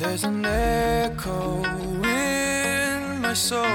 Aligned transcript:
There's 0.00 0.24
an 0.24 0.46
echo 0.46 1.62
in 1.62 3.20
my 3.20 3.34
soul. 3.34 3.66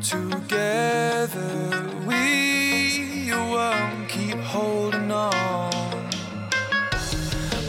Together 0.00 1.84
we 2.06 3.30
won't 3.30 4.08
keep 4.08 4.38
holding 4.38 5.10
on. 5.12 5.70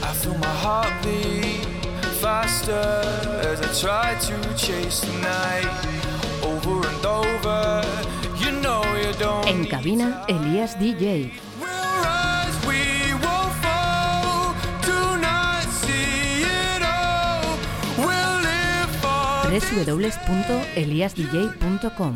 I 0.01 0.13
feel 0.21 0.37
my 0.37 0.55
heart 0.63 0.93
beat 1.03 1.65
faster 2.21 3.03
as 3.43 3.59
I 3.59 3.67
try 3.81 4.15
to 4.27 4.53
chase 4.55 5.01
the 5.01 5.11
night 5.19 5.67
over 6.45 6.87
and 6.87 7.05
over. 7.05 7.83
You 8.37 8.51
know 8.61 8.81
you 8.95 9.11
don't. 9.19 9.45
En 9.49 9.65
cabina, 9.65 10.23
Elías 10.29 10.79
DJ. 10.79 11.48
www.eliasdj.com 19.59 22.15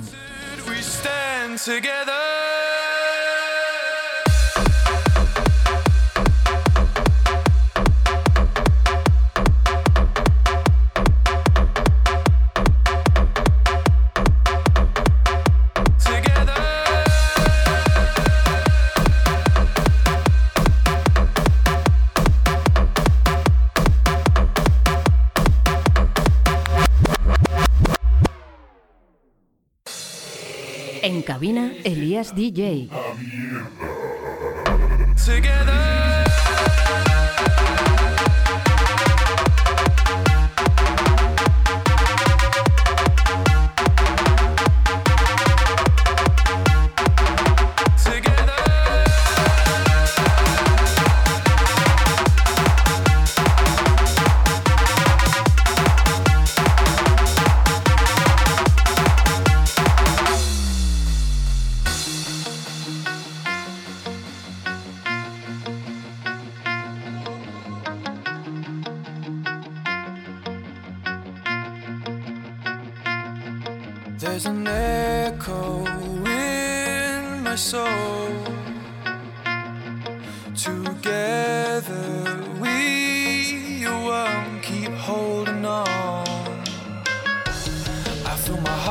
Elías 31.84 32.36
DJ. 32.36 32.90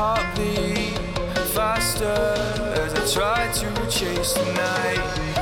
Feel 0.03 0.09
my 0.09 0.15
heart 0.15 0.35
beat 0.35 0.97
faster 1.49 2.05
as 2.81 2.93
I 2.93 3.13
try 3.13 3.51
to 3.51 3.89
chase 3.89 4.33
the 4.33 4.53
night 4.53 5.32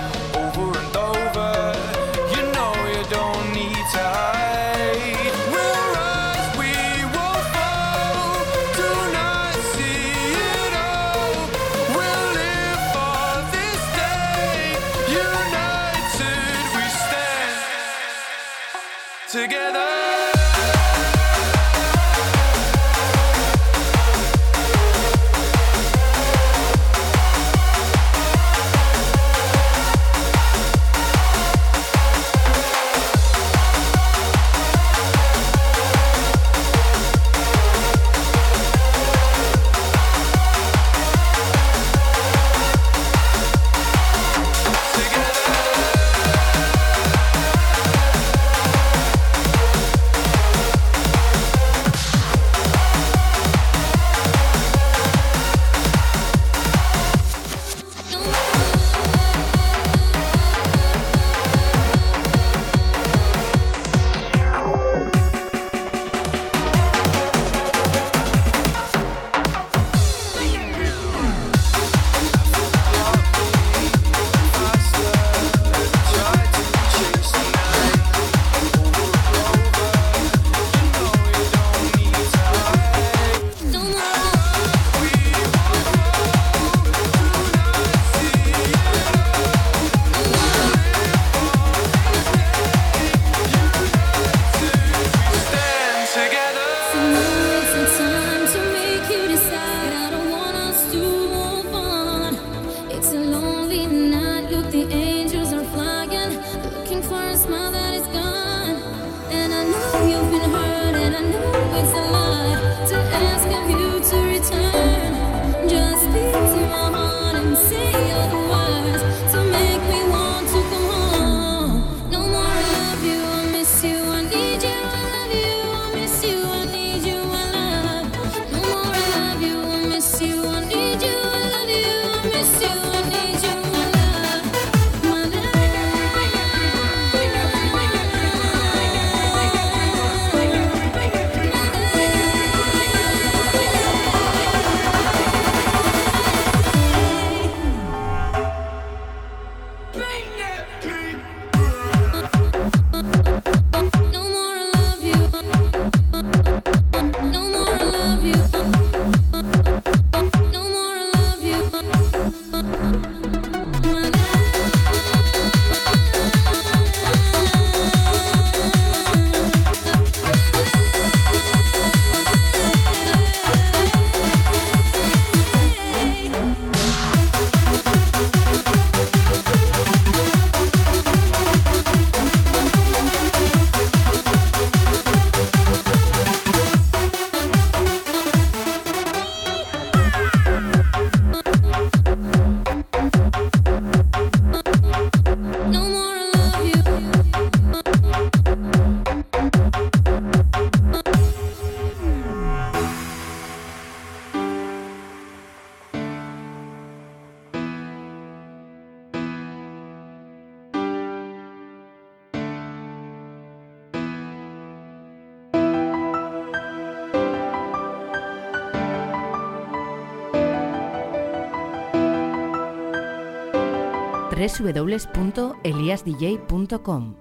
www.eliasdj.com. 224.61 227.20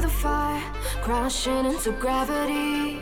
crashing 1.01 1.65
into 1.65 1.91
gravity. 1.93 3.01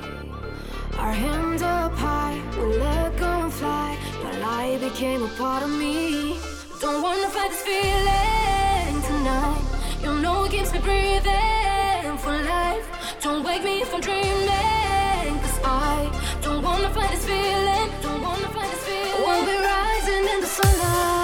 Our 0.97 1.11
hands 1.11 1.61
up 1.61 1.91
high, 1.93 2.41
we 2.57 2.77
let 2.77 3.17
go 3.17 3.25
and 3.25 3.53
fly. 3.53 3.97
Your 4.21 4.33
lie 4.39 4.77
became 4.77 5.23
a 5.23 5.27
part 5.37 5.63
of 5.63 5.69
me. 5.69 6.39
Don't 6.79 7.01
wanna 7.03 7.27
fight 7.27 7.51
this 7.51 7.61
feeling 7.61 9.01
tonight. 9.09 9.61
You 10.01 10.13
know 10.21 10.45
it 10.45 10.51
keeps 10.51 10.71
me 10.71 10.79
breathing 10.79 12.17
for 12.23 12.31
life. 12.55 12.87
Don't 13.21 13.43
wake 13.43 13.63
me 13.63 13.81
if 13.81 13.93
I'm 13.93 14.01
dreaming, 14.01 15.39
cause 15.43 15.59
I 15.65 16.09
don't 16.41 16.63
wanna 16.63 16.89
fight 16.93 17.11
this 17.11 17.25
feeling. 17.25 17.89
Don't 18.01 18.21
wanna 18.21 18.49
fight 18.55 18.71
this 18.71 18.83
feeling. 18.87 19.23
We'll 19.27 19.45
be 19.45 19.57
rising 19.71 20.25
in 20.33 20.39
the 20.41 20.47
sunlight. 20.47 21.18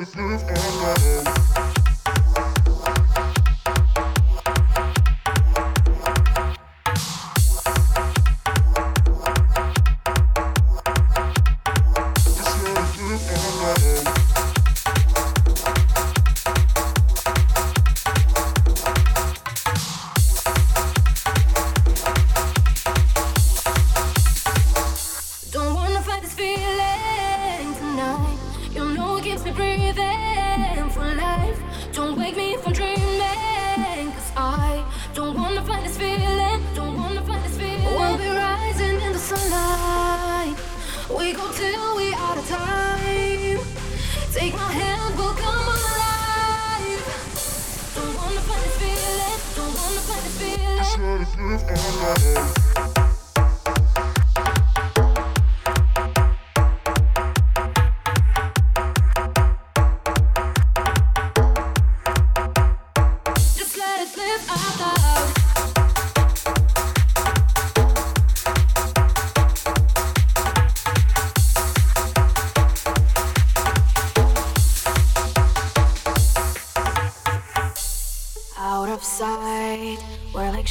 Música 0.00 1.41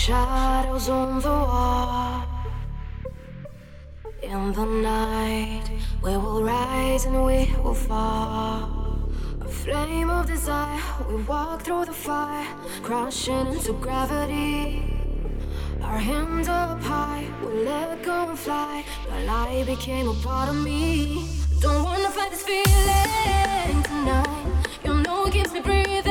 shadows 0.01 0.89
on 0.89 1.21
the 1.21 1.29
wall. 1.29 2.23
In 4.23 4.51
the 4.51 4.65
night, 4.65 5.65
we 6.01 6.17
will 6.17 6.41
rise 6.43 7.05
and 7.05 7.23
we 7.23 7.53
will 7.63 7.75
fall. 7.75 9.11
A 9.41 9.47
flame 9.47 10.09
of 10.09 10.25
desire, 10.25 10.81
we 11.07 11.21
walk 11.21 11.61
through 11.61 11.85
the 11.85 11.93
fire, 11.93 12.47
crashing 12.81 13.45
into 13.53 13.73
gravity. 13.73 14.81
Our 15.83 15.99
hands 15.99 16.47
up 16.47 16.81
high, 16.81 17.27
we 17.43 17.63
let 17.63 18.01
go 18.01 18.29
and 18.29 18.39
fly. 18.39 18.83
Your 19.07 19.21
light 19.25 19.67
became 19.67 20.09
a 20.09 20.15
part 20.23 20.49
of 20.49 20.55
me. 20.55 21.27
Don't 21.59 21.83
wanna 21.83 22.09
fight 22.09 22.31
this 22.31 22.41
feeling 22.41 23.83
tonight. 23.83 24.65
You 24.83 24.95
know 25.03 25.25
it 25.25 25.33
keeps 25.33 25.53
me 25.53 25.61
breathing. 25.61 26.10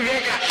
века. 0.00 0.45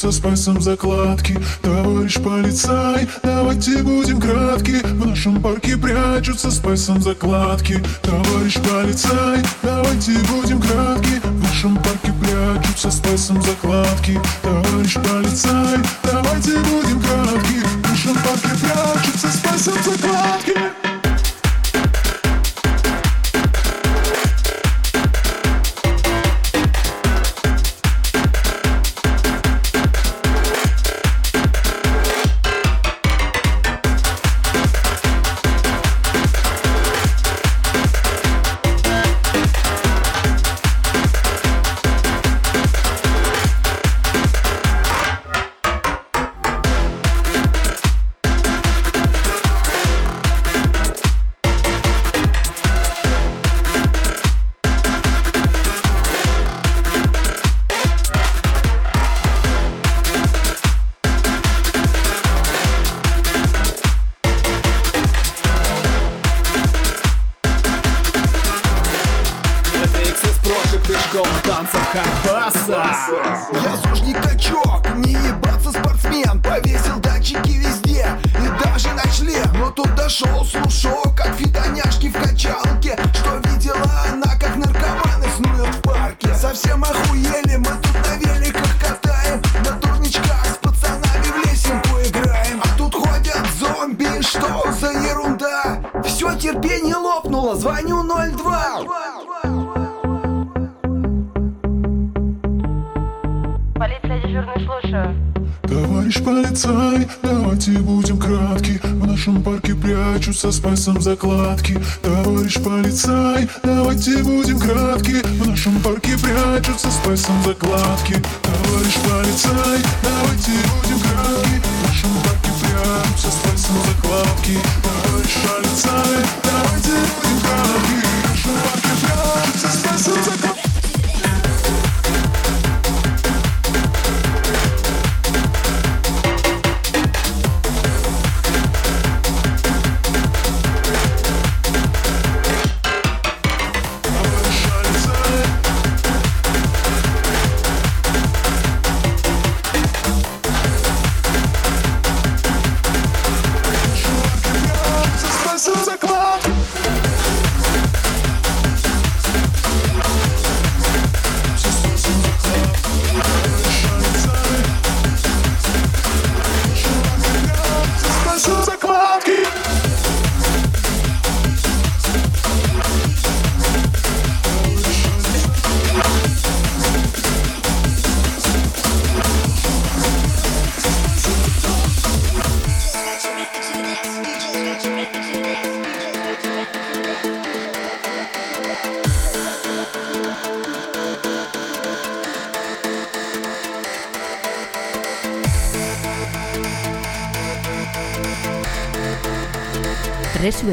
со 0.00 0.10
спайсом 0.10 0.62
закладки. 0.62 1.38
Товарищ 1.60 2.18
полицай, 2.20 3.06
давайте 3.22 3.82
будем 3.82 4.18
кратки. 4.18 4.80
В 4.82 5.06
нашем 5.06 5.42
парке 5.42 5.76
прячутся 5.76 6.50
спайсом 6.50 7.02
закладки. 7.02 7.82
Товарищ 8.00 8.54
полицай, 8.54 9.42
давайте 9.62 10.12
будем 10.20 10.58
кратки. 10.58 11.20
В 11.22 11.42
нашем 11.42 11.76
парке 11.76 12.14
прячутся 12.18 12.90
спайсом 12.90 13.42
закладки. 13.42 14.18
Товарищ 14.40 14.94
полицай, 14.94 15.78
давайте 16.02 16.58
будем 16.60 16.98
кратки. 17.02 17.60
В 17.60 17.90
нашем 17.90 18.14
парке 18.14 18.48
прячутся 18.58 19.28
спайсом 19.28 19.74
закладки. 19.84 20.59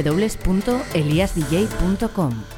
www.eliasdj.com. 0.03 2.56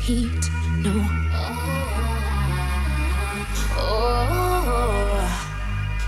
heat. 0.00 0.50
No. 0.82 0.94
Oh, 3.76 5.28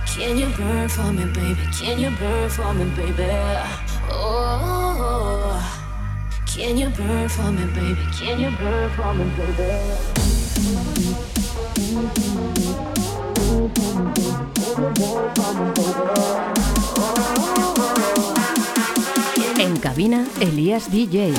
can 0.07 0.39
you 0.39 0.49
burn 0.57 0.89
for 0.89 1.13
me, 1.13 1.25
baby? 1.33 1.61
Can 1.79 1.99
you 1.99 2.11
burn 2.19 2.49
for 2.49 2.73
me, 2.75 2.85
baby? 2.97 3.31
Oh, 4.11 5.61
can 6.47 6.77
you 6.79 6.89
burn 6.89 7.29
for 7.29 7.53
me, 7.53 7.65
baby? 7.77 8.05
Can 8.19 8.41
you 8.41 8.51
burn 8.57 8.91
for 8.97 9.15
me, 9.15 9.25
baby? 9.37 10.13
En 19.59 19.77
cabina, 19.77 20.27
Elías 20.41 20.91
DJ. 20.91 21.35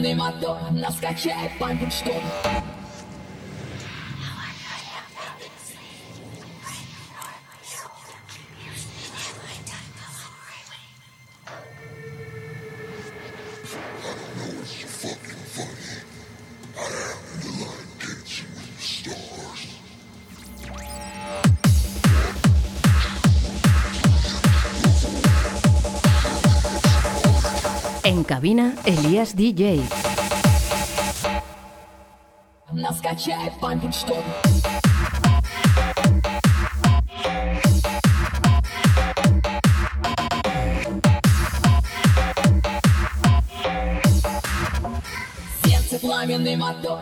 Зеленый 0.00 0.14
мотор, 0.14 0.56
нас 0.70 0.96
качает 0.96 1.52
что 1.92 2.10
cabina, 28.39 28.73
Elías 28.85 29.35
DJ. 29.35 29.81
Нас 32.71 32.99
качает 33.01 33.53
память 33.59 33.95
шторм 33.95 34.23
Сердце 45.63 45.99
пламенный 45.99 46.55
мотор 46.57 46.99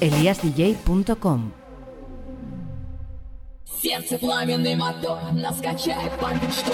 www.eliasdj.com 0.00 1.52
Сердце 3.82 4.18
пламенный 4.18 4.74
мотор 4.74 5.18
Нас 5.32 5.60
качает 5.60 6.12
память 6.18 6.54
шторм 6.54 6.69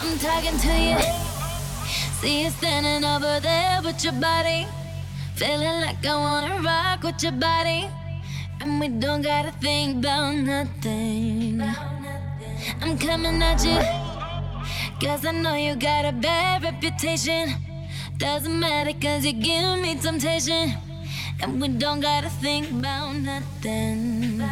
I'm 0.00 0.18
talking 0.18 0.58
to 0.58 0.72
you. 0.72 0.98
See 2.20 2.44
you 2.44 2.50
standing 2.50 3.04
over 3.04 3.40
there 3.40 3.80
with 3.84 4.02
your 4.02 4.14
body. 4.14 4.66
Feeling 5.34 5.82
like 5.82 6.04
I 6.06 6.16
wanna 6.16 6.62
rock 6.62 7.02
with 7.02 7.22
your 7.22 7.32
body. 7.32 7.90
And 8.60 8.80
we 8.80 8.88
don't 8.88 9.20
gotta 9.20 9.52
think 9.60 9.98
about 9.98 10.34
nothing. 10.34 11.62
I'm 12.80 12.96
coming 12.98 13.42
at 13.42 13.62
you. 13.62 13.80
Cause 14.98 15.26
I 15.26 15.32
know 15.32 15.54
you 15.54 15.76
got 15.76 16.06
a 16.06 16.12
bad 16.12 16.62
reputation. 16.62 17.67
Doesn't 18.18 18.58
matter 18.58 18.92
cause 19.00 19.24
you 19.24 19.32
give 19.32 19.78
me 19.78 19.94
temptation. 19.94 20.74
And 21.40 21.60
we 21.60 21.68
don't 21.68 22.00
gotta 22.00 22.28
think 22.28 22.68
about 22.68 23.14
nothing. 23.14 24.42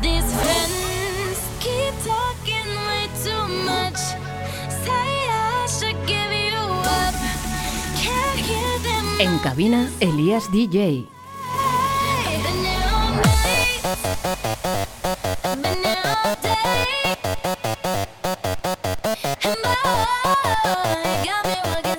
These 0.00 0.28
friends 0.40 1.38
keep 1.60 1.92
talking 2.00 2.68
way 2.88 3.04
too 3.22 3.44
much. 3.68 4.00
Say 4.80 5.08
I 5.28 5.68
should 5.68 6.00
give 6.08 6.32
you 6.32 6.64
up. 6.88 7.12
Can't 8.00 8.40
hear 8.48 8.78
them. 8.80 9.20
En 9.20 9.38
cabina, 9.40 9.90
Elías 10.00 10.48
DJ. 10.50 11.04
There 15.62 16.00
all 21.64 21.89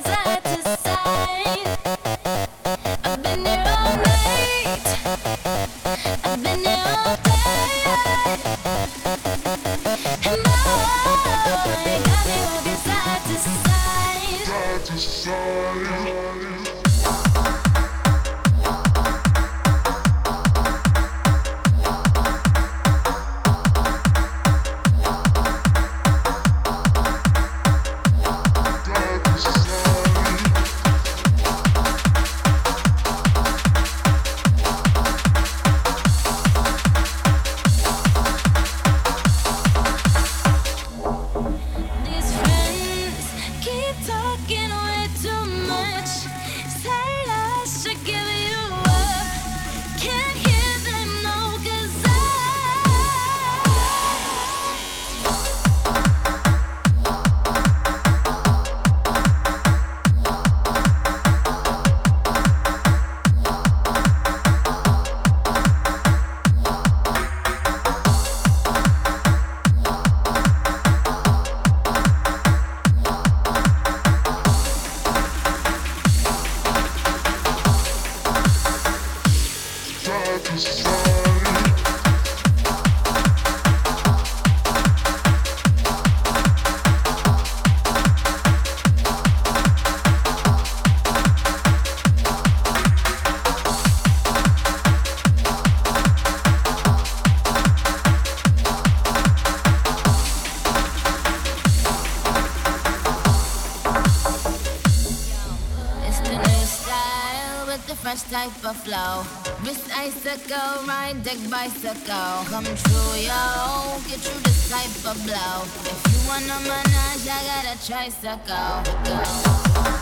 deck 111.32 111.50
bicycle. 111.50 112.46
Come 112.50 112.66
true, 112.66 113.16
yo. 113.16 114.00
Get 114.08 114.20
through 114.20 114.42
this 114.42 114.70
type 114.70 114.90
blow. 115.26 115.64
If 115.86 116.00
you 116.12 116.30
wanna 116.30 116.60
manage, 116.68 117.28
I 117.28 117.40
got 117.48 117.66
a 117.74 117.86
tricycle. 117.86 118.84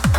Go. 0.04 0.09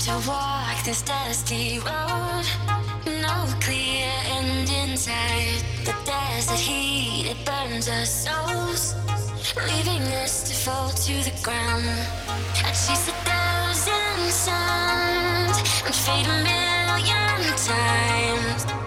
To 0.00 0.10
walk 0.28 0.84
this 0.84 1.00
dusty 1.02 1.78
road. 1.78 2.44
No 3.06 3.46
clear 3.60 4.10
end 4.26 4.68
in 4.68 4.96
sight. 4.98 5.64
The 5.84 5.94
desert 6.04 6.58
heat, 6.58 7.30
it 7.30 7.44
burns 7.46 7.88
our 7.88 8.04
souls, 8.04 8.96
leaving 9.56 10.02
us 10.22 10.42
to 10.48 10.54
fall 10.54 10.90
to 10.90 11.12
the 11.24 11.32
ground. 11.42 11.84
I 12.64 12.70
chase 12.72 13.08
a 13.08 13.12
thousand 13.24 14.30
suns 14.30 15.58
and 15.86 15.94
fade 15.94 16.26
a 16.26 16.36
million 16.42 17.56
times. 17.56 18.83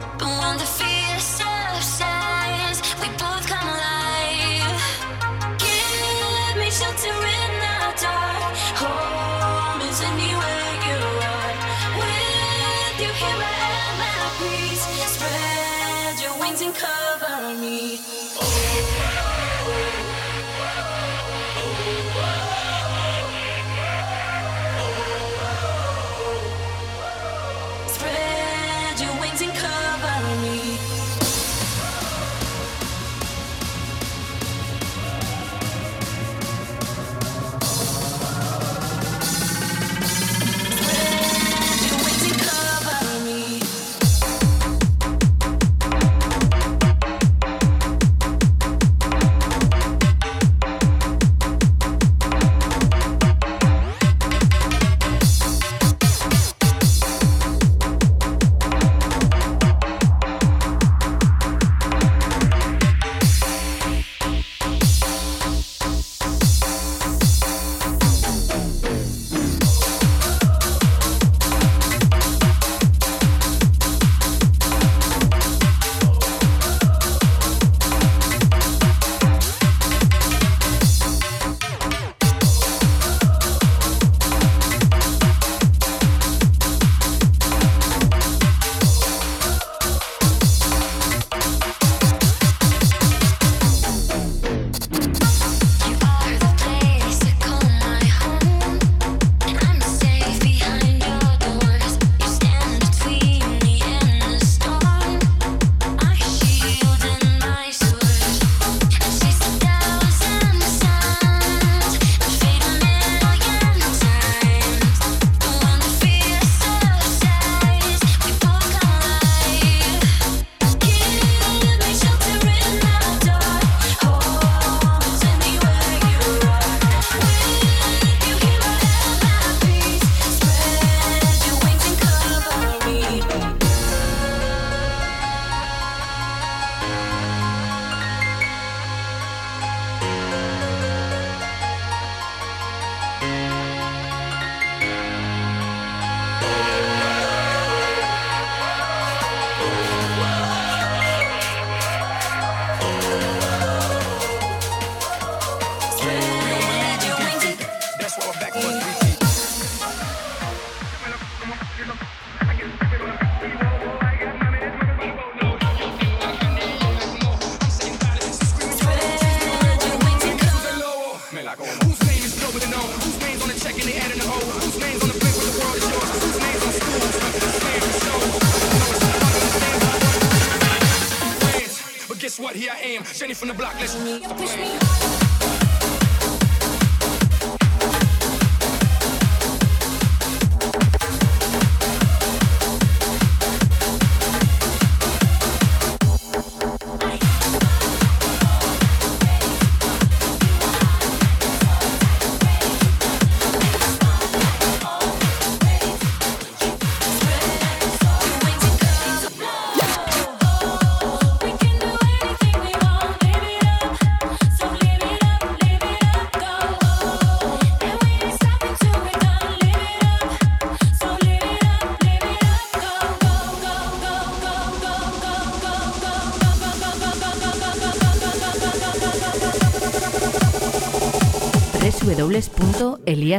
Wings 16.58 16.66
and 16.66 16.76
cover 16.76 17.54
me. 17.60 17.98
Spread 17.98 19.07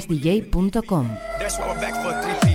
mariasdj.com. 0.07 2.48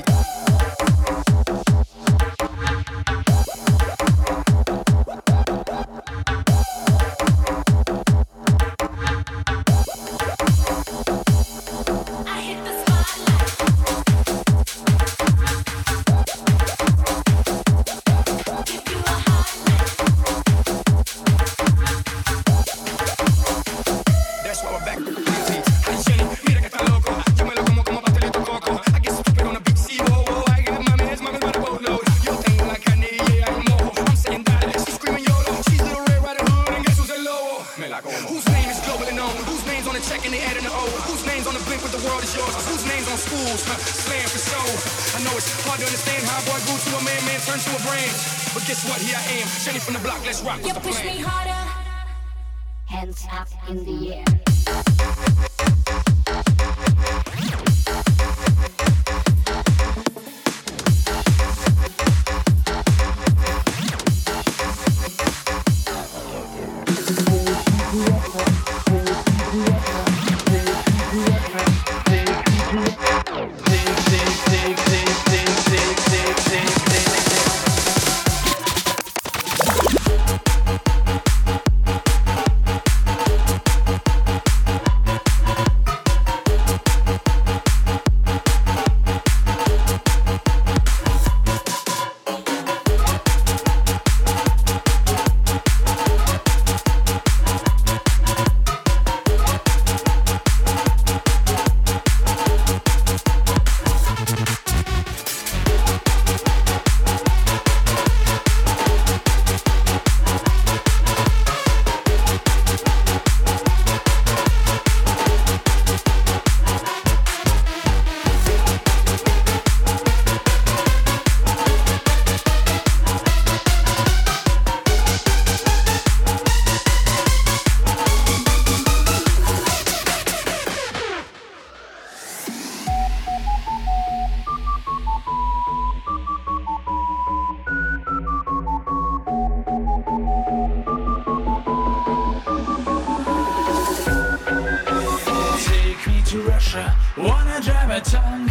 time. 148.04 148.43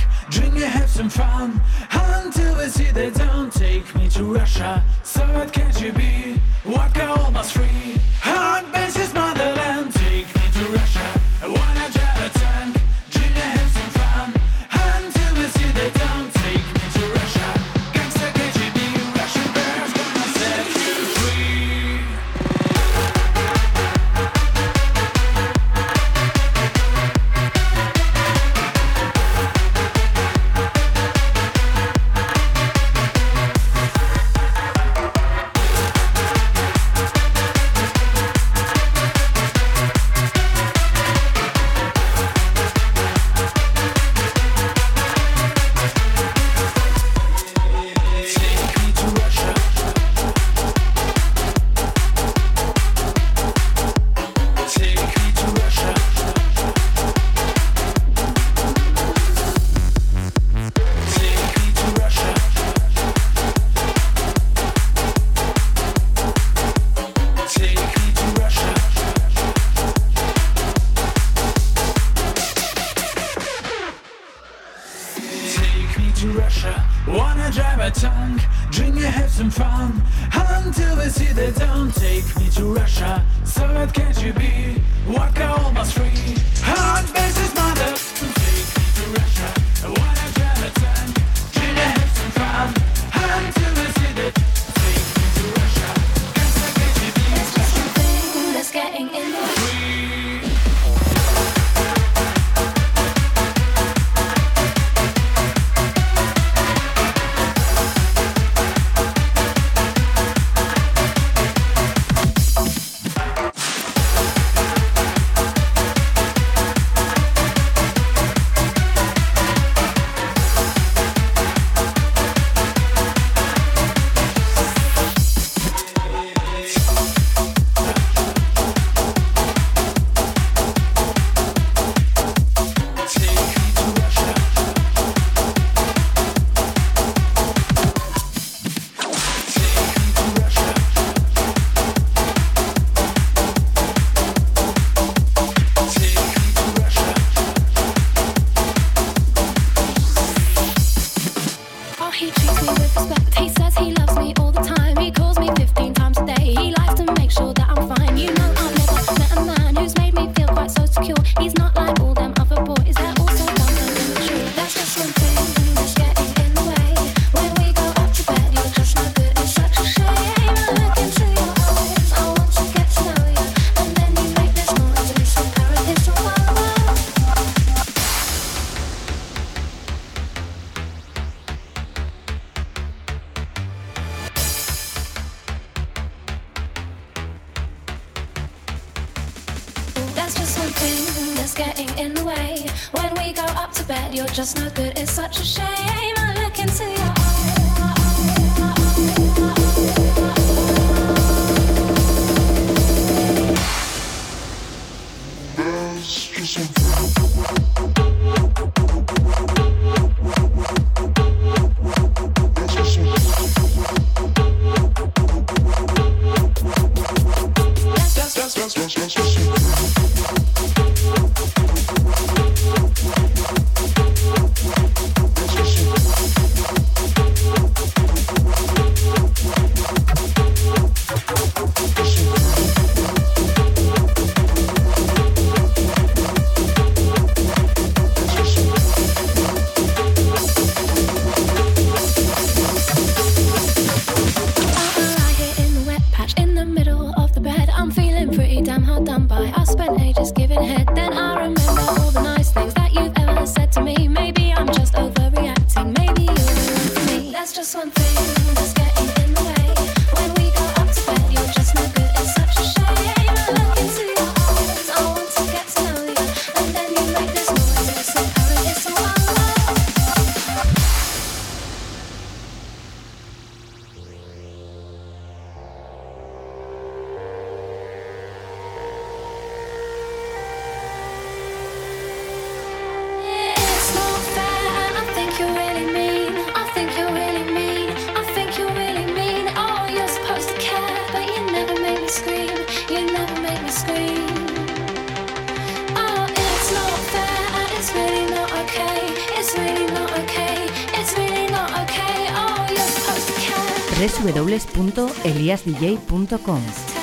eliasdj.com. 305.24 307.01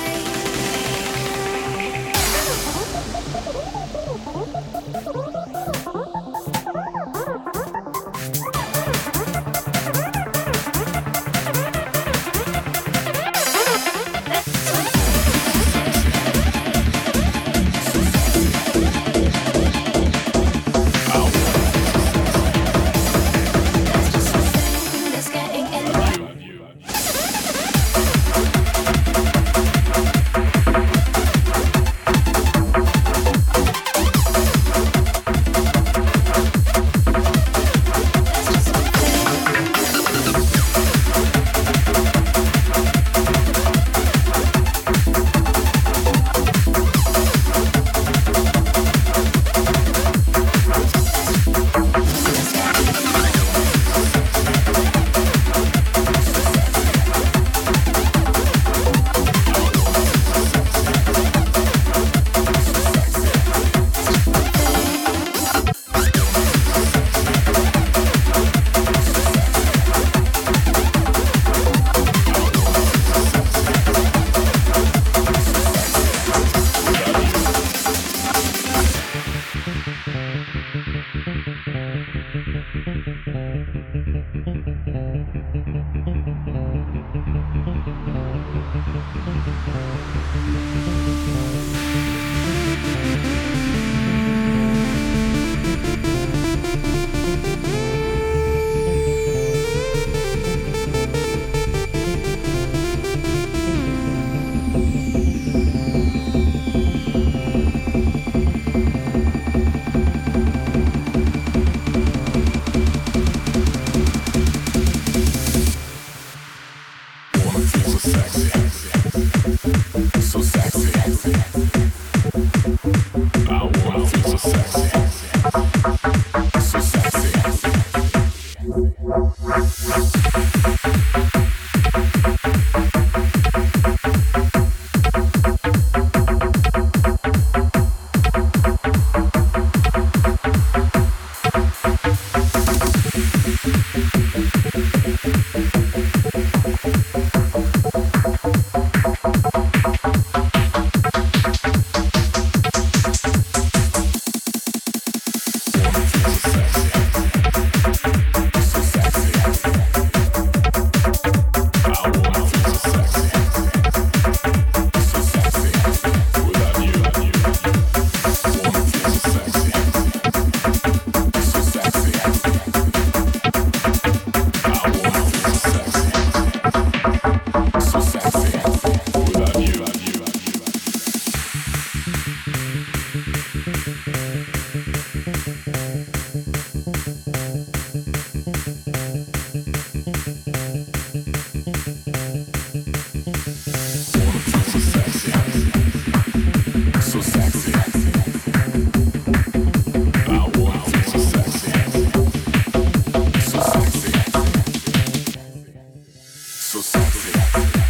Thank 207.52 207.76
you. 207.76 207.89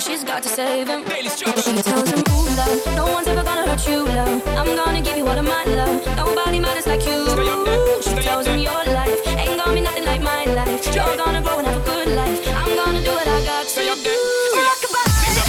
She's 0.00 0.24
got 0.24 0.42
to 0.42 0.48
save 0.48 0.88
him. 0.88 1.04
She 1.04 1.44
tells 1.82 2.10
him, 2.10 2.22
ooh, 2.30 2.46
love, 2.56 2.86
no 2.96 3.06
one's 3.06 3.26
ever 3.28 3.42
gonna 3.42 3.66
hurt 3.66 3.86
you, 3.88 4.04
love. 4.04 4.42
I'm 4.58 4.76
gonna 4.76 5.00
give 5.00 5.16
you 5.16 5.26
all 5.26 5.38
of 5.38 5.44
my 5.44 5.64
love. 5.64 6.06
Nobody 6.16 6.60
matters 6.60 6.86
like 6.86 7.04
you. 7.06 7.26
She 8.02 8.14
tells 8.22 8.46
him 8.46 8.58
your 8.58 8.84
life 8.84 9.26
ain't 9.26 9.56
gonna 9.58 9.74
be 9.74 9.80
nothing 9.80 10.04
like 10.04 10.22
my 10.22 10.44
life. 10.44 10.94
You're 10.94 11.16
gonna 11.16 11.42
grow 11.42 11.58
and 11.58 11.66
have 11.66 11.76
a 11.76 11.84
good 11.84 12.08
life. 12.14 12.40
I'm 12.48 12.76
gonna 12.76 13.02
do 13.02 13.10
what 13.10 13.26
I 13.26 13.44
got 13.44 13.66
to 13.66 13.80
do. 14.02 14.16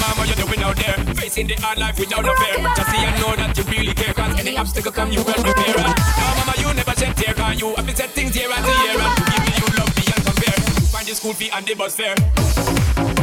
Mama, 0.04 0.26
you're 0.26 0.36
doing 0.36 0.64
out 0.64 0.76
there, 0.76 0.98
facing 1.16 1.48
the 1.48 1.56
hard 1.56 1.78
life 1.78 1.98
without 1.98 2.26
no 2.26 2.36
fear. 2.36 2.58
Just 2.76 2.90
see 2.92 2.98
and 2.98 3.20
know 3.22 3.36
that 3.36 3.58
you 3.58 3.64
really 3.64 3.94
care, 3.94 4.14
cause 4.14 4.40
any 4.40 4.58
obstacle 4.58 4.92
come, 4.92 5.12
you 5.12 5.24
will 5.24 5.34
prepare. 5.34 5.78
No, 5.78 6.26
mama, 6.38 6.54
you 6.58 6.74
never 6.74 6.92
shed 6.92 7.16
tear, 7.16 7.34
cause 7.34 7.60
you 7.60 7.74
have 7.76 7.86
been 7.86 7.96
set 7.96 8.10
things 8.10 8.36
year. 8.36 8.50
And 8.52 8.66
to 8.66 9.13
school 11.24 11.34
fee 11.34 11.50
and 11.54 11.66
the 11.66 11.74
bus 11.74 11.96
fare. 11.96 13.23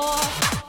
for. 0.00 0.67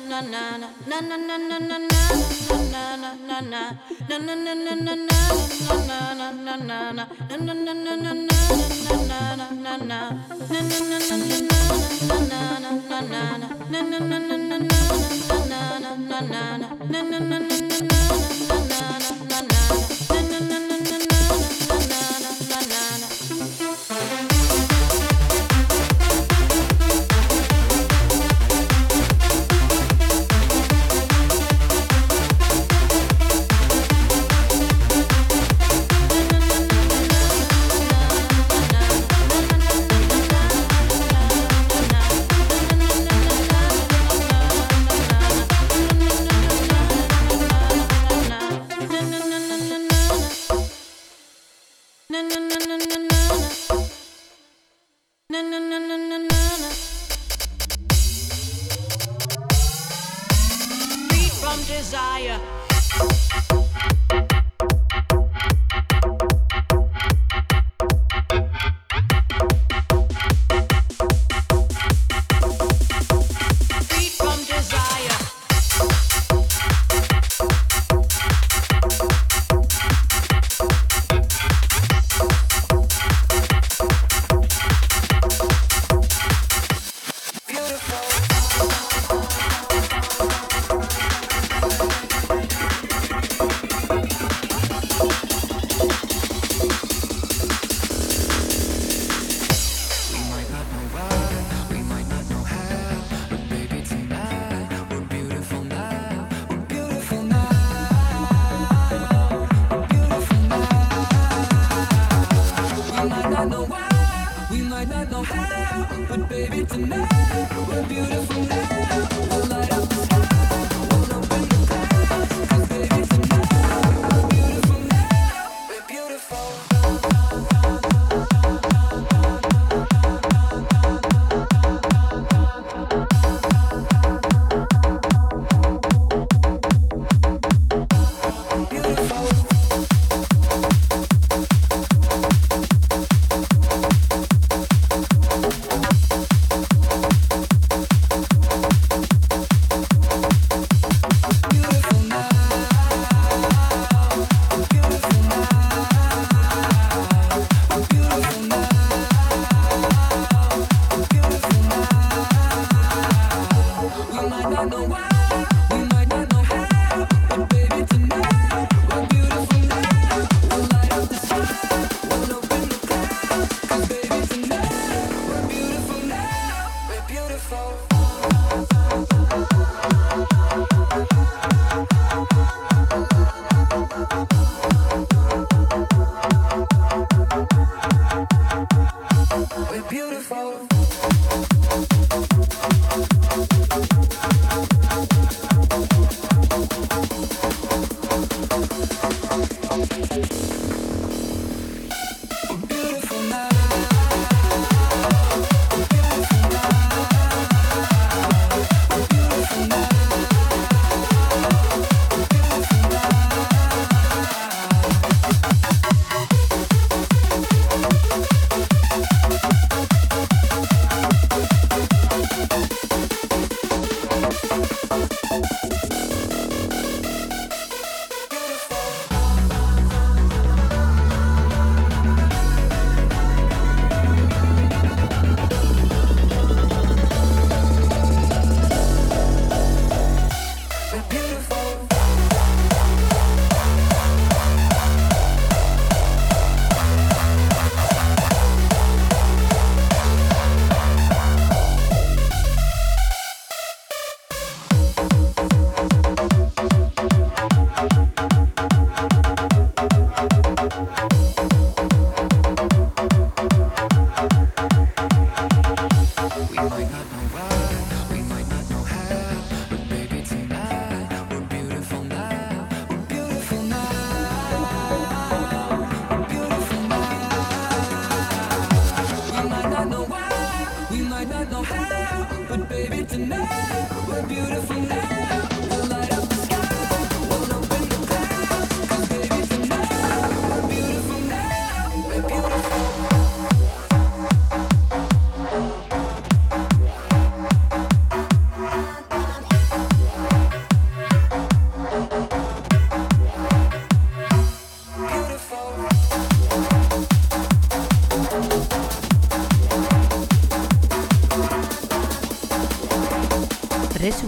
na 0.08 0.20
na 0.20 0.40
na 0.86 0.98
na 0.98 1.86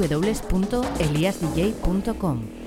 www.eliasdj.com. 0.09 2.58